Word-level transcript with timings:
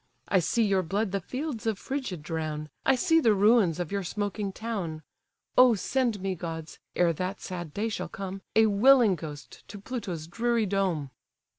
I 0.27 0.39
see 0.39 0.63
your 0.63 0.81
blood 0.81 1.11
the 1.11 1.19
fields 1.21 1.67
of 1.67 1.77
Phrygia 1.77 2.17
drown, 2.17 2.69
I 2.87 2.95
see 2.95 3.19
the 3.19 3.35
ruins 3.35 3.79
of 3.79 3.91
your 3.91 4.03
smoking 4.03 4.51
town! 4.51 5.03
O 5.55 5.75
send 5.75 6.21
me, 6.21 6.33
gods! 6.33 6.79
ere 6.95 7.13
that 7.13 7.39
sad 7.39 7.71
day 7.71 7.87
shall 7.87 8.09
come, 8.09 8.41
A 8.55 8.65
willing 8.65 9.13
ghost 9.15 9.63
to 9.67 9.77
Pluto's 9.79 10.25
dreary 10.25 10.65
dome!" 10.65 11.11